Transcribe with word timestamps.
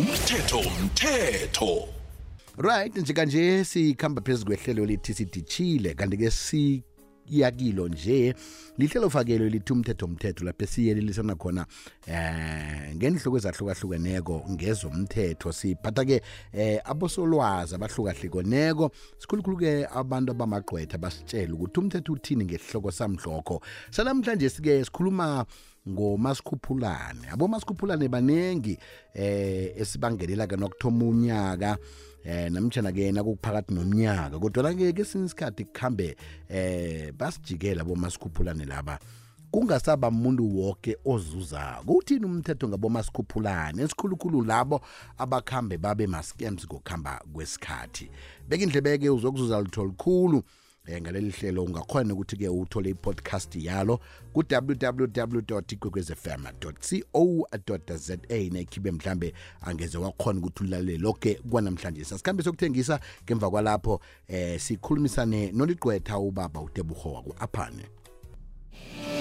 umthetho 0.00 0.58
umthetho 0.60 1.88
right 2.58 2.94
nje 2.96 3.12
kanje 3.12 3.64
sikhamba 3.64 4.22
phezu 4.22 4.46
kwehlelo 4.46 4.86
lithi 4.88 5.14
siditshile 5.14 5.94
kanti-ke 5.94 6.30
siyakilo 6.30 7.88
nje 7.88 8.34
lihlelo 8.78 9.10
fakelo 9.10 9.48
lithi 9.48 9.72
umthetho 9.72 10.06
mthetho 10.08 10.44
lapho 10.44 10.66
siyelelisana 10.66 11.34
khona 11.36 11.66
eh 12.08 12.96
ngenhloko 12.96 13.36
ezahlukahlukeneko 13.38 14.46
ngezomthetho 14.56 15.52
siphatha-ke 15.52 16.16
eh 16.56 16.80
abosolwazi 16.84 17.74
abahlukahlukeneko 17.76 18.88
sikhulukhulu-ke 19.20 19.84
abantu 20.00 20.32
abamagqwetha 20.32 20.96
basitshela 20.98 21.52
ukuthi 21.54 21.78
umthetho 21.80 22.10
uthini 22.16 22.44
ngesihloko 22.48 22.88
samhlokho 22.90 23.60
sanamhlanje 23.92 24.48
sike 24.48 24.80
sikhuluma 24.84 25.44
ngomasikhuphulane 25.90 27.28
abomasikhuphulane 27.32 28.08
banengi 28.08 28.78
eh 29.14 29.72
esibangelela 29.76 30.46
ke 30.46 30.56
nokuthoma 30.56 31.04
unyaka 31.04 31.78
eh 32.24 32.48
namtjana 32.50 32.92
ke 32.94 33.00
yena 33.10 33.22
kuphakathi 33.24 33.74
nomnyaka 33.74 34.38
kodwa 34.38 34.70
ke 34.74 34.92
kesinye 34.96 35.26
isikhathi 35.26 35.64
kuhambe 35.74 36.16
eh 36.48 37.12
basijikela 37.12 37.84
bomasikhuphulane 37.84 38.64
laba 38.64 38.98
kungasaba 39.50 40.10
muntu 40.10 40.46
woke 40.58 40.96
ozuzako 41.04 41.92
uthini 41.92 42.24
umthetho 42.26 42.68
ngabomasikhuphulane 42.68 43.82
esikhulukhulu 43.82 44.42
labo 44.44 44.80
abakhambe 45.18 45.76
babe 45.78 46.06
ma-scams 46.06 46.66
ngokuhamba 46.66 47.22
kwesikhathi 47.32 48.10
beke 48.48 48.62
indlebeke 48.64 49.10
uzokuzuza 49.10 49.58
lutho 49.60 49.84
likhulu 49.84 50.42
cool. 50.42 50.42
um 50.88 51.02
ngaleli 51.02 51.30
hlelo 51.30 51.62
ungakhona 51.64 52.14
ukuthi-ke 52.14 52.48
uthole 52.48 52.88
i-podcast 52.90 53.54
yalo 53.56 54.00
ku-www 54.32 55.42
ikwekwezfm 55.72 56.44
co 57.12 57.78
za 57.96 58.16
nekhibe 58.28 58.90
mhlambe 58.90 59.32
angeze 59.62 59.98
wakhona 59.98 60.38
ukuthi 60.40 60.64
ulalele 60.64 60.98
lokhe 60.98 61.34
kwanamhlanje 61.34 62.04
sasikhambe 62.04 62.42
sokuthengisa 62.42 63.00
ngemva 63.26 63.50
kwalapho 63.50 64.00
eh 64.28 64.60
sikhulumisane 64.60 65.52
noligqwetha 65.52 66.18
ubaba 66.18 66.60
utebuhowa 66.60 67.22
ku-aphane 67.22 67.84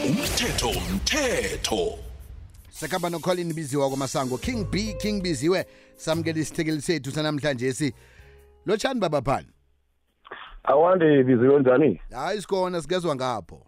umthetho 0.10 0.70
umthetho 0.70 2.00
sekamba 2.72 3.10
nocolin 3.10 3.54
biziwa 3.54 3.88
kwamasango 3.90 4.38
king 4.38 4.66
b 4.72 4.94
king 4.94 5.22
biziwe 5.24 5.66
samukela 5.98 6.40
isithekeli 6.40 6.82
sethu 6.82 7.12
sanamhlanje 7.12 7.74
si 7.74 7.94
lotshani 8.66 9.00
babaphani 9.00 9.48
awande 10.64 11.24
biziwe 11.24 11.60
njani 11.60 12.02
hayi 12.12 12.42
sikhona 12.42 12.82
sikezwa 12.82 13.16
ngapho 13.16 13.64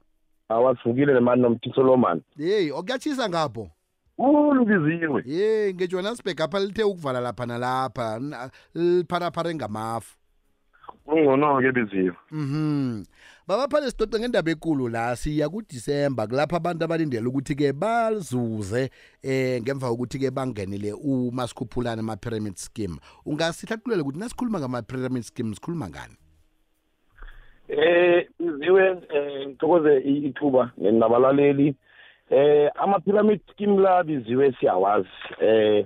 awasivukile 0.50 1.14
nemani 1.14 1.42
nomthisolomani 1.42 2.22
yeyi 2.38 2.72
okuyatshisa 2.72 3.30
ngapho 3.30 3.70
ulubiziwe 4.18 5.24
ye 5.26 5.74
ngejohannesburg 5.74 6.42
apha 6.42 6.60
lithe 6.60 6.84
ukuvala 6.84 7.20
lapha 7.20 7.46
nalapha 7.46 8.20
lipharapare 8.74 9.56
ngamafu 9.56 10.18
kungcono-ke 11.06 11.72
biziwe 11.72 12.16
mhm 12.32 13.04
baba 13.48 13.68
phale 13.70 13.90
sicoce 13.92 14.20
ngendaba 14.20 14.52
enkulu 14.52 14.88
la 14.90 15.16
siya 15.16 15.50
kudisemba 15.50 16.28
kulapha 16.28 16.58
abantu 16.58 16.84
abalindela 16.86 17.30
ukuthi-ke 17.30 17.74
bazuze 17.74 18.92
eh 19.24 19.62
ngemva 19.62 19.90
kokuthi-ke 19.90 20.32
bangenele 20.32 20.94
umasikhuphulane 20.94 22.00
ama-pyramid 22.02 22.56
scheme 22.56 22.98
ungasihlathulela 23.26 24.02
ukuthi 24.04 24.20
nasikhuluma 24.20 24.60
ngama-pyramid 24.60 25.24
scheme 25.24 25.56
sikhuluma 25.56 25.90
ngani 25.90 26.16
Eh 27.72 28.28
ziwe 28.60 28.98
eh, 29.14 29.48
ngithokoze 29.48 29.92
ithuba 30.28 30.72
nabalaleli 30.78 31.68
eh 32.30 32.70
ama-pyramid 32.76 33.40
scheme 33.52 33.80
labiziwe 33.82 34.52
siyawazi 34.60 35.10
eh 35.40 35.86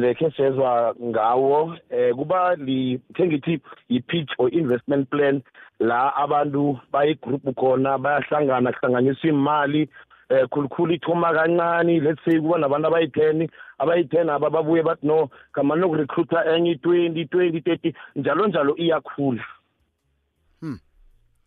lekhe 0.00 0.30
sezwa 0.36 0.94
ngawo 1.02 1.74
eh 1.90 2.14
kuba 2.14 2.54
lithengithi 2.54 3.58
i-pitch 3.88 4.30
or 4.38 4.48
investment 4.54 5.10
plan 5.10 5.42
la 5.80 6.14
abantu 6.22 6.78
bayigroup 6.92 7.42
khona 7.58 7.98
bayahlangana 7.98 8.70
kuhlanganiswa 8.72 9.26
imali 9.30 9.82
eh 10.30 10.46
khulukhulu 10.52 10.92
ithoma 10.94 11.32
kancane 11.34 11.98
let's 12.00 12.22
say 12.24 12.38
kuba 12.40 12.58
nabantu 12.62 12.88
abayi-10 12.88 13.48
abayi-10 13.82 14.30
aba 14.36 14.50
babuye 14.54 14.82
bathi 14.86 15.06
no 15.10 15.28
ngamane 15.50 15.80
nokurecruiter 15.80 16.46
enye 16.54 16.70
i-20 16.78 17.26
20 17.26 17.62
30 17.62 17.94
njalo 18.16 18.46
njalo 18.46 18.72
iyakhula 18.76 19.44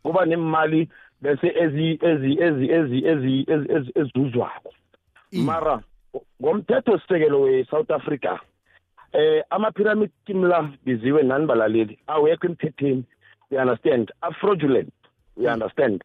kuba 0.03 0.25
nemali 0.25 0.89
bese 1.21 1.47
ezi 1.63 1.89
ezi 2.11 2.31
ezi 2.47 2.65
ezi 2.79 2.97
ezi 3.11 3.33
ezuzwako 4.01 4.69
mara 5.47 5.75
ngomthetho 6.41 6.93
sisekelo 6.99 7.37
we-south 7.43 7.91
africa 7.91 8.33
eh 9.13 9.43
ama-pyramid 9.49 10.11
scheme 10.21 10.47
la 10.47 10.59
biziwe 10.85 11.21
nani 11.23 11.45
balaleli 11.45 11.95
awekho 12.07 12.45
emthethweni 12.49 13.03
we 13.51 13.55
understand 13.63 14.05
afrogulent 14.21 14.93
we 15.37 15.45
hmm. 15.45 15.53
understand 15.55 15.97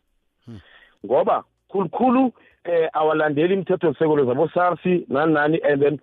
hmm. 0.44 0.60
ngoba 1.04 1.36
khulukhulu 1.70 2.22
eh 2.64 2.88
awalandeli 2.92 3.54
imithetho 3.54 3.92
sekelo 3.96 4.24
zabo 4.28 4.48
SARS 4.48 4.80
nani 5.08 5.32
nani 5.32 5.58
and 5.64 5.80
then 5.82 5.96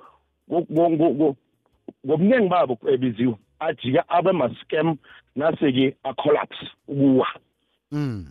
ngobuningi 2.05 2.49
babo 2.49 2.73
ebiziwe 2.93 3.31
eh, 3.37 3.67
ajika 3.67 4.01
abe 4.09 4.31
ma-scam 4.31 4.97
nase-ke 5.35 5.93
acollapse 6.03 6.65
ukuwa 6.87 7.27
and 7.93 8.29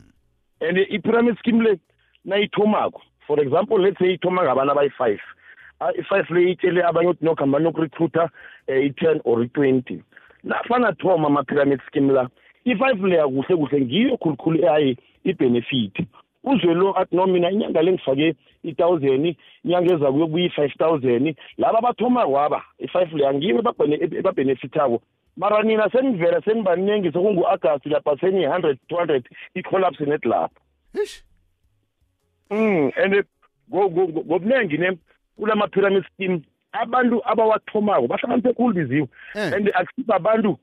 i-pyramid 0.90 1.36
scheme 1.38 1.62
le 1.62 1.78
nayithomako 2.24 3.00
for 3.26 3.40
example 3.40 3.78
let's 3.80 3.98
say 3.98 4.14
ithoma 4.16 4.42
ngabantu 4.44 4.72
abayi-five 4.72 5.20
ah, 5.80 5.92
i-five 5.98 6.30
le 6.30 6.50
itshele 6.50 6.82
abanye 6.82 7.08
ukuthi 7.08 7.24
nokuhamba 7.24 7.58
nokurecruitha 7.58 8.22
um 8.22 8.30
eh, 8.66 8.84
i-ten 8.86 9.20
or 9.24 9.42
i-twenty 9.42 10.02
nafana 10.44 10.92
thoma 10.92 11.26
ama-pyramid 11.28 11.80
scheme 11.86 12.12
la 12.12 12.28
i-five 12.64 13.04
leya 13.06 13.28
kuhle 13.28 13.56
kuhle 13.56 13.80
ngiyo 13.80 14.16
khulukhulu 14.16 14.58
eyaye 14.64 14.96
i-benefit 15.24 15.94
uzwe 16.44 16.74
lo 16.74 16.98
athi 16.98 17.16
no 17.16 17.26
mina 17.26 17.50
inyanga 17.50 17.82
le 17.82 17.92
ngifake 17.92 18.34
i-thousand 18.64 19.36
inyanga 19.64 19.94
eza 19.94 20.12
kuyokubuya 20.12 20.46
i-five 20.46 20.72
thousand 20.78 21.36
laba 21.58 21.80
bathoma 21.80 22.26
kwaba 22.26 22.62
i-five 22.78 23.12
leya 23.16 23.34
ngiyo 23.34 23.62
ebabhenefithako 24.18 25.02
mara 25.36 25.62
nina 25.62 25.90
senivela 25.90 26.40
senibaningi 26.42 27.10
sekungu-agasti 27.12 27.88
lapha 27.88 28.16
seniyi-hundred 28.20 28.78
two 28.88 28.96
hundred 28.96 29.28
i-collapse 29.54 30.04
netlapha 30.04 30.50
um 32.50 32.58
mm, 32.60 32.92
and 32.96 33.24
ngobuningi 33.70 34.78
ne 34.78 34.98
kulama-pyramid 35.38 36.04
scheme 36.12 36.42
abantu 36.72 37.20
abawathomako 37.24 38.08
bahlakaniphe 38.08 38.52
khulu 38.54 38.74
biziwe 38.74 39.08
eh. 39.34 39.52
and 39.54 39.68
akusiba 39.74 40.14
abantu 40.16 40.58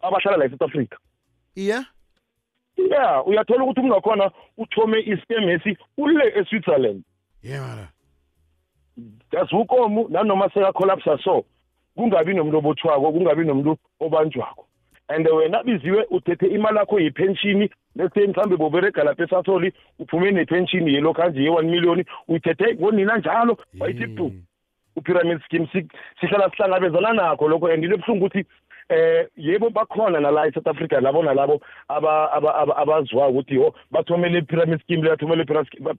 abahlala 0.00 0.36
la 0.36 0.44
e-south 0.44 0.62
africa 0.62 0.96
iya 1.56 1.84
ya 2.90 3.24
uyathola 3.24 3.64
ukuthi 3.64 3.80
umuntu 3.80 3.94
wakhona 3.94 4.30
uthome 4.56 5.00
i-scam 5.00 5.48
esi 5.48 5.76
ule 5.98 6.28
e-switzerland 6.36 7.02
yeah 7.42 7.68
mara 7.68 7.88
jasukomu 9.32 10.08
nanoma 10.08 10.48
sekacollapsa 10.50 11.18
so 11.24 11.44
kungabi 11.96 12.34
nomuntu 12.34 12.58
obothwako 12.58 13.12
kungabi 13.12 13.44
nomuntu 13.44 13.72
obanjwako 14.00 14.66
and 15.08 15.26
wena 15.28 15.62
biziwe 15.62 16.06
uthethe 16.10 16.46
imali 16.46 16.78
yakho 16.78 16.98
yepenshini 17.00 17.70
lese 17.96 18.26
mhlawumbe 18.26 18.56
boberega 18.56 19.04
lapha 19.04 19.22
esasoli 19.24 19.68
uphume 19.98 20.30
nepenshini 20.30 20.94
yelokhanje 20.94 21.42
ye-one 21.44 21.68
million 21.70 22.04
uyithethe 22.28 22.74
ngonina 22.74 23.18
njalo 23.18 23.58
wayithi 23.80 24.06
tu 24.16 24.32
upyramid 24.96 25.40
scheme 25.44 25.68
sihlala 26.20 26.50
sihlangabezana 26.50 27.12
nakho 27.12 27.48
lokho 27.48 27.68
and 27.68 27.84
into 27.84 27.94
ebuhlungu 27.96 28.24
ukuthi 28.26 28.42
eh 28.90 29.28
yebo 29.36 29.70
bakhona 29.70 30.20
nala 30.20 30.48
eSouth 30.48 30.66
Africa 30.66 30.98
labo 31.00 31.22
nalabo 31.22 31.60
abazwa 31.88 33.28
ukuthi 33.28 33.56
ho 33.56 33.66
oh, 33.66 33.74
bathomele 33.90 34.42
pyramid 34.42 34.80
scheme 34.82 35.02
bathomele 35.08 35.44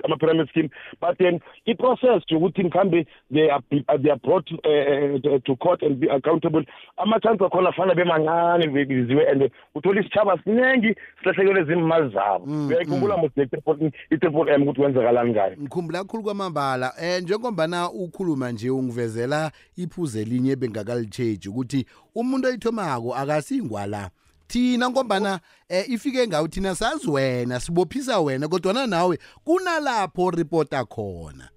ama 0.04 0.18
pyramid 0.18 0.50
scheme 0.50 0.70
but 1.02 1.18
then 1.18 1.40
i 1.68 1.74
process 1.74 2.22
ukuthi 2.32 2.64
mkhambe 2.64 3.08
they 3.32 3.50
are 3.52 3.64
they 4.02 4.12
are 4.12 4.20
brought 4.20 4.52
uh, 4.52 5.40
to 5.46 5.56
court 5.56 5.82
and 5.84 5.98
be 6.00 6.08
accountable 6.12 6.64
ama 6.98 7.20
chance 7.20 7.44
akhona 7.46 7.70
afana 7.70 7.96
bemancane 7.96 8.68
bebiziwe 8.68 9.30
and 9.30 9.50
uthola 9.76 10.02
isitshaba 10.02 10.38
sinengi 10.44 10.96
silahlekelwe 11.20 11.62
izimali 11.62 12.14
zabo 12.14 12.46
mm, 12.46 12.54
mm. 12.56 12.68
uyayikhumbula 12.68 13.18
mos 13.18 13.32
i-triple 13.38 14.54
m 14.56 14.64
ukuthi 14.64 14.82
kwenzakalani 14.82 15.32
ngayo 15.32 15.56
ngikhumbula 15.62 16.00
kakhulu 16.04 16.24
kwamambala 16.24 16.94
um 17.18 17.24
njengombana 17.24 17.92
ukhuluma 17.92 18.52
nje 18.52 18.70
ungivezela 18.70 19.52
iphuze 19.78 20.24
linye 20.26 20.56
bengakalitshegi 20.56 21.50
ukuthi 21.50 21.86
umuntu 22.16 22.48
oyithomako 22.48 23.16
akasiyingwala 23.16 24.10
thina 24.48 24.90
ngombana 24.90 25.40
eh, 25.70 25.86
ifike 25.90 26.28
ngawo 26.28 26.48
thina 26.48 26.76
sazi 26.76 27.10
wena 27.10 27.60
sibophisa 27.60 28.20
wena 28.20 28.48
kodwana 28.48 28.88
nawe 28.88 29.20
kunalapho 29.44 30.32
ripota 30.32 30.86
khona 30.86 31.50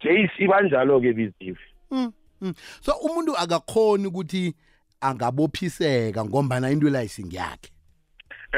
jc 0.00 0.48
banjalo-ke 0.50 1.12
bizivi 1.12 1.56
mm, 1.90 2.12
mm. 2.40 2.54
so 2.80 2.92
umuntu 3.02 3.36
akakhoni 3.36 4.06
ukuthi 4.06 4.54
angabophiseka 5.00 6.24
ngombana 6.24 6.70
into 6.70 6.86
elayisingiyakhe 6.86 7.70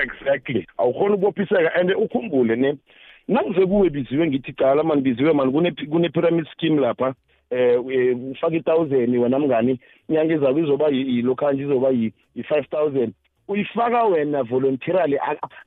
exactly 0.02 0.66
awukhona 0.78 1.14
ukubophiseka 1.14 1.70
and 1.74 1.90
ukhumbule 1.90 2.56
ne 2.56 2.76
nangize 3.28 3.66
kuwe 3.66 3.90
biziwe 3.90 4.26
ngithi 4.26 4.52
cala 4.52 4.82
mani 4.82 5.00
biziwe 5.02 5.32
mani 5.32 5.74
kune-pyramid 5.90 6.46
scheme 6.56 6.80
lapha 6.80 7.14
um 7.50 8.30
ufake 8.32 8.56
i-thousand 8.56 9.16
wena 9.18 9.38
mngani 9.38 9.80
inyanga 10.08 10.34
ezabe 10.34 10.60
izoba 10.62 10.88
yilokhanje 10.88 11.62
izoba 11.62 11.90
yi-five 11.90 12.66
thousand 12.70 13.12
uyifaka 13.48 14.04
wena 14.04 14.42
voluntarily 14.42 15.18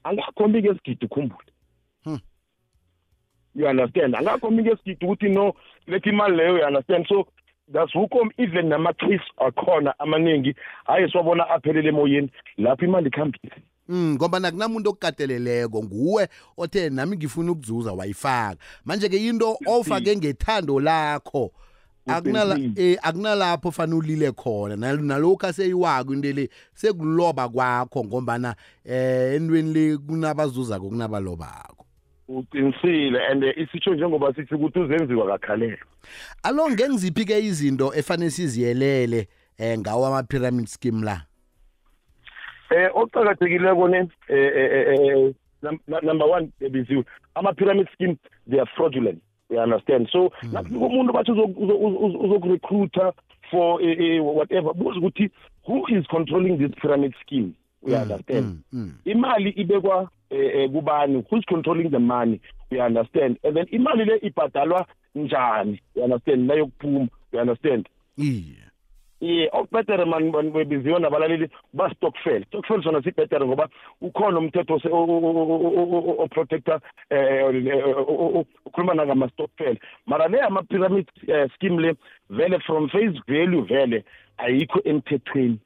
angakhombi 0.03 0.61
ke 0.61 0.73
sigidi 0.75 1.05
ukhumbule 1.05 1.53
hmm. 2.03 2.19
you 3.55 3.67
understand 3.67 4.15
angakhombi 4.15 4.63
ke 4.63 4.75
sigidi 4.77 5.05
ukuthi 5.05 5.29
no 5.29 5.53
lethi 5.87 6.09
imali 6.09 6.35
leyo 6.37 6.57
you 6.57 6.67
understand 6.67 7.07
so 7.07 7.27
that's 7.73 7.93
hukom 7.93 8.29
even 8.37 8.65
nama-case 8.67 9.23
akhona 9.37 9.99
amaningi 9.99 10.55
hayi 10.85 11.11
siwabona 11.11 11.49
aphelele 11.49 11.89
emoyeni 11.89 12.31
lapho 12.57 12.85
imali 12.85 13.07
ikhambile 13.07 13.51
Mm 13.91 14.13
ngoba 14.15 14.39
nakunamuntu 14.39 14.89
okukateleleko 14.89 15.83
nguwe 15.83 16.27
othe 16.57 16.89
nami 16.89 17.15
ngifuna 17.15 17.51
ukuzuza 17.51 17.91
wayifaka 17.93 18.57
manje 18.85 19.09
ke 19.09 19.27
into 19.27 19.57
ofake 19.65 20.15
ngethando 20.15 20.79
lakho 20.79 21.51
akunala 22.07 22.57
eh 22.77 22.97
akunalapho 23.03 23.71
fanulile 23.71 24.31
khona 24.31 24.75
nalokho 24.75 25.45
aseyiwako 25.47 26.13
into 26.13 26.31
le 26.33 26.49
sekuloba 26.73 27.49
kwakho 27.49 28.03
ngombana 28.05 28.55
eh 28.85 29.35
entweni 29.35 29.73
le 29.73 29.97
kunabazuza 29.97 30.79
kokunabalobako 30.79 31.85
uqinisile 32.27 33.19
and 33.31 33.43
eh, 33.43 33.55
isitsho 33.57 33.93
njengoba 33.93 34.33
sithi 34.33 34.55
ukuthi 34.55 34.79
uzenziwa 34.79 35.27
kakhalelo 35.39 35.85
alo 36.43 36.69
ngenziphi 36.71 37.25
ke 37.25 37.39
izinto 37.39 37.93
efanele 37.95 38.31
siziyelele 38.31 39.27
eh 39.57 39.77
ngawo 39.79 40.07
ama 40.07 40.23
pyramid 40.23 40.65
scheme 40.67 41.05
la 41.05 41.25
eh 42.75 42.89
oqhakathekile 42.95 43.75
kone 43.75 44.07
eh, 44.29 44.51
eh, 44.55 44.95
eh 44.95 45.33
number 46.01 46.27
1 46.27 46.47
ebiziwe 46.61 47.03
ama 47.35 47.53
pyramid 47.53 47.87
scheme 47.95 48.17
they 48.49 48.59
are 48.59 48.69
fraudulent 48.75 49.21
you 49.49 49.59
understand 49.59 50.09
so 50.13 50.29
mm. 50.43 50.53
nakufika 50.53 50.85
umuntu 50.85 51.13
bathi 51.13 51.31
uzokurecruiter 52.23 53.13
for 53.51 53.81
uh, 53.81 54.21
uh, 54.21 54.37
whatever 54.37 54.73
buza 54.73 54.99
ukuthi 54.99 55.29
who 55.67 55.85
is 55.87 56.05
controlling 56.07 56.57
this 56.57 56.71
pyramid 56.81 57.13
scheme 57.25 57.51
we 57.81 57.93
mm, 57.93 58.01
understand 58.01 58.45
mm, 58.45 58.61
mm, 58.73 58.81
mm. 58.85 58.93
imali 59.05 59.49
ibekwa 59.49 60.09
eh, 60.29 60.51
eh 60.55 60.71
kubani 60.71 61.23
who's 61.31 61.45
controlling 61.45 61.89
the 61.89 61.97
money 61.99 62.41
we 62.71 62.81
understand 62.81 63.37
and 63.43 63.53
then 63.55 63.67
imali 63.71 64.05
le 64.05 64.17
ibhadalwa 64.21 64.85
njani 65.15 65.81
you 65.95 66.03
understand 66.03 66.47
nayokuphuma 66.47 67.07
you 67.33 67.39
understand 67.39 67.89
yeah 68.17 68.68
eh 69.21 69.49
okubhetere 69.53 70.05
mani 70.05 70.31
bebiziwe 70.33 70.99
nabalaleli 70.99 71.49
bastokfel 71.73 72.45
stokfel 72.45 72.83
sona 72.83 73.01
sibhetere 73.03 73.45
ngoba 73.45 73.69
ukhona 74.01 74.39
umthetho 74.39 74.79
oprotector 76.23 76.79
um 77.11 78.45
ukhuluma 78.65 78.93
nangamastokfel 78.93 79.77
mara 80.05 80.27
le 80.27 80.41
ama-pyramid 80.41 81.07
eh, 81.27 81.49
scheme 81.55 81.79
le 81.81 81.95
vele 82.29 82.59
from 82.59 82.87
face 82.89 83.19
value 83.27 83.61
vele 83.61 84.05
ayikho 84.37 84.79
emthethweni 84.83 85.59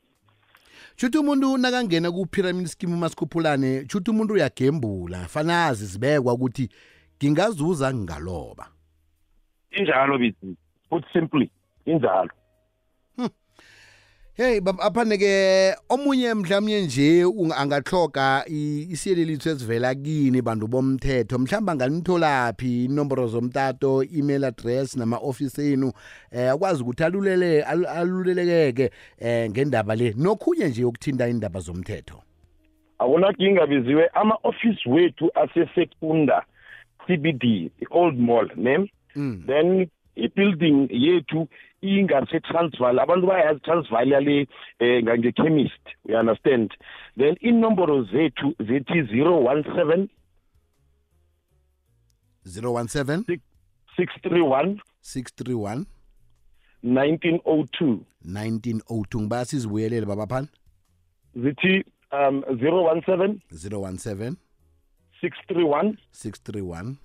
shuthi 0.95 1.17
umuntu 1.17 1.57
nakangena 1.57 2.11
ku-pyramid 2.11 2.65
scheme 2.67 2.93
umasikhuphulane 2.93 3.85
shuthi 3.89 4.11
umuntu 4.11 4.33
uyagembula 4.33 5.27
fanazi 5.27 5.85
zibekwa 5.85 6.33
ukuthi 6.33 6.69
ngingazuza 7.23 7.93
ngingaloba 7.93 8.65
injalo 9.71 10.17
bithi 10.17 10.55
put 10.89 11.03
simply 11.13 11.49
injalo 11.85 12.29
hm. 13.17 13.27
Hey 14.33 14.59
aphane 14.81 15.13
ke 15.21 15.27
omunye 15.89 16.33
mhlawumnye 16.33 16.79
nje 16.81 17.23
angahloka 17.57 18.43
isiyeleliso 18.93 19.49
esivela 19.53 19.93
kini 19.95 20.41
bantu 20.41 20.67
bomthetho 20.67 21.37
mhlamba 21.37 21.75
ngalimthola 21.75 22.53
phi 22.57 22.85
inomboro 22.85 23.27
zomtato 23.29 24.01
email 24.03 24.43
address 24.49 24.97
nama 24.97 25.17
office 25.21 25.61
enu 25.73 25.91
eh 26.31 26.49
akwazi 26.51 26.81
ukuthi 26.83 27.03
alulele 27.03 27.61
alulelekeke 27.61 28.89
eh 29.21 29.49
ngendaba 29.49 29.95
le 29.95 30.13
nokhunye 30.17 30.67
nje 30.67 30.83
ukuthinta 30.85 31.27
indaba 31.29 31.59
zomthetho 31.59 32.17
Akunakinga 32.99 33.67
biziwe 33.67 34.09
ama 34.13 34.35
office 34.43 34.89
wethu 34.89 35.29
asesekunda 35.35 36.43
CBD 37.05 37.69
Old 37.91 38.19
Mall 38.19 38.49
ne 38.55 38.77
mm. 39.15 39.43
then 39.47 39.85
i 40.17 40.27
building 40.35 40.87
yethu 40.89 41.47
ingasetransval 41.83 42.97
abantu 42.99 43.27
bayazi 43.27 43.59
transval 43.59 44.07
yale 44.11 44.47
um 44.81 44.87
eh, 45.09 45.19
ngekhemist 45.19 45.83
you 46.09 46.17
understand 46.17 46.71
then 47.17 47.35
iinomboro 47.41 48.03
zethu 48.03 48.53
zethi 48.59 49.01
017 49.01 50.07
017 52.45 53.39
631 53.97 54.77
631 55.01 55.85
1902 56.85 57.97
1902 58.25 59.21
ngibaya 59.21 59.45
sizibuyelele 59.45 60.05
babaphana 60.05 60.47
zithi 61.35 61.83
um 62.27 62.39
017 62.39 63.35
017 63.49 64.33
631 65.21 65.95
631 66.13 66.95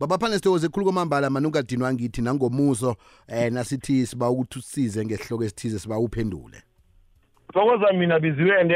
babaphane 0.00 0.34
sithokoze 0.36 0.68
khulu 0.68 0.84
kwamambala 0.84 1.30
mani 1.30 1.46
ungadinwa 1.46 1.92
ngithi 1.94 2.22
nangomuso 2.22 2.96
eh 3.28 3.52
nasithi 3.52 4.06
siba 4.06 4.30
ukuthi 4.30 4.58
usize 4.58 5.04
ngesihloko 5.04 5.44
esithize 5.44 5.78
siba 5.78 5.98
uphendule 5.98 6.62
thokoza 7.52 7.92
mina 7.92 8.20
biziwe 8.20 8.60
and 8.60 8.72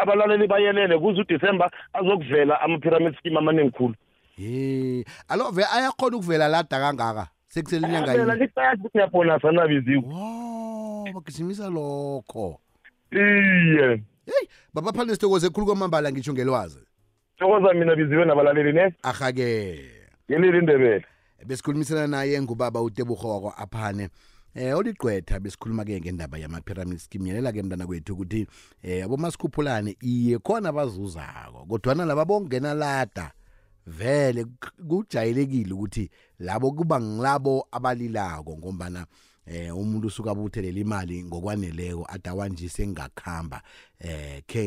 abalaleli 0.00 0.46
bayelele 0.46 0.98
kuze 0.98 1.20
udisemba 1.20 1.70
azokuvela 1.92 2.60
ama-pyramid 2.60 3.14
scheme 3.18 3.38
amaningi 3.38 3.70
khulu 3.70 3.94
he 4.36 5.04
alo 5.28 5.50
ve 5.50 5.64
ayakhona 5.64 6.16
ukuvela 6.16 6.48
lada 6.48 6.68
kangaka 6.78 7.28
sekuselinyangaa 7.48 8.14
liqazi 8.36 8.80
ukuthi 8.80 8.98
yapolasa 8.98 9.50
nabiziwe 9.52 10.02
wo 10.04 11.08
bagijimisa 11.14 11.70
lokho 11.70 12.60
iye 13.12 14.02
heyi 14.28 14.46
babaphane 14.74 15.12
sithokoze 15.14 15.48
khulu 15.50 15.66
kwamambala 15.66 16.12
ngitsho 16.12 16.32
ngelwazi 16.32 16.80
thokoza 17.38 17.74
mina 17.74 17.96
biziwe 17.96 18.24
nabalaleli 18.24 18.72
ne 18.72 18.94
ahake 19.02 19.44
yeleli 20.28 20.58
indebele 20.58 21.04
besikhulumisana 21.46 22.06
naye 22.06 22.42
ngubaba 22.42 22.82
utebuho 22.82 23.28
wakwa-aphane 23.30 24.08
eh 24.54 24.76
oligqwetha 24.76 25.40
besikhuluma-ke 25.40 26.00
ngendaba 26.00 26.38
yama-pyramid 26.40 26.96
scheme 26.98 27.28
yelela-ke 27.30 27.62
mntana 27.62 27.86
kwethu 27.86 28.12
ukuthi 28.12 28.46
eh 28.82 29.04
abomasikhuphulane 29.04 29.96
iye 30.00 30.38
khona 30.38 30.72
bazuzako 30.72 31.64
kodwana 31.68 32.04
laba 32.04 32.24
bongena 32.24 32.74
lada 32.74 33.32
vele 33.86 34.44
kujayelekile 34.88 35.74
ukuthi 35.74 36.10
labo 36.38 36.72
kuba 36.72 37.00
ngilabo 37.00 37.66
abalilako 37.72 38.58
ngombana 38.58 39.06
eh 39.46 39.70
umuntu 39.76 40.06
usuka 40.06 40.30
abuthelela 40.34 40.78
imali 40.80 41.22
ngokwaneleko 41.24 42.02
adawanje 42.10 42.66
sengakhamba 42.68 43.62
eh 44.00 44.42
ke 44.46 44.64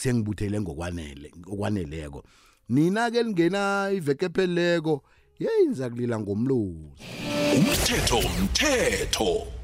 sengibuthele 0.00 0.60
ngokwanele 0.64 1.28
ngokwaneleko 1.44 2.22
nina 2.72 3.10
ke 3.12 3.20
lingena 3.22 3.90
iveke 3.92 4.28
peleko 4.28 5.04
yeyi 5.38 5.68
ngizakulila 5.68 6.16
ngomlozi 6.24 6.88
umthetho 7.56 8.18
umthetho 8.32 9.61